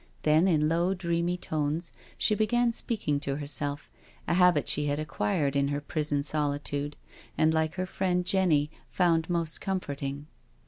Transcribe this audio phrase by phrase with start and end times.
[0.23, 3.87] Then in low dreamy tones she began speaking to herself—
[4.27, 6.95] a habit she had acquired in her prison soli tude,
[7.37, 10.25] and like her friend Jenny, found most comforting.